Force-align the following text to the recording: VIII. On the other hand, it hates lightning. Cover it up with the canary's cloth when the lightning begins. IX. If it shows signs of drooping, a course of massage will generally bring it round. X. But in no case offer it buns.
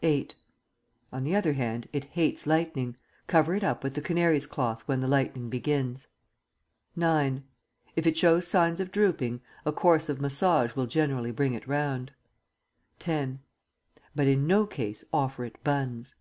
VIII. 0.00 0.28
On 1.12 1.22
the 1.22 1.36
other 1.36 1.52
hand, 1.52 1.86
it 1.92 2.04
hates 2.06 2.46
lightning. 2.46 2.96
Cover 3.26 3.54
it 3.54 3.62
up 3.62 3.84
with 3.84 3.92
the 3.92 4.00
canary's 4.00 4.46
cloth 4.46 4.80
when 4.86 5.00
the 5.00 5.06
lightning 5.06 5.50
begins. 5.50 6.08
IX. 6.96 7.40
If 7.94 8.06
it 8.06 8.16
shows 8.16 8.48
signs 8.48 8.80
of 8.80 8.90
drooping, 8.90 9.42
a 9.66 9.72
course 9.72 10.08
of 10.08 10.18
massage 10.18 10.74
will 10.74 10.86
generally 10.86 11.30
bring 11.30 11.52
it 11.52 11.66
round. 11.68 12.12
X. 13.06 13.32
But 14.14 14.26
in 14.26 14.46
no 14.46 14.64
case 14.64 15.04
offer 15.12 15.44
it 15.44 15.62
buns. 15.62 16.14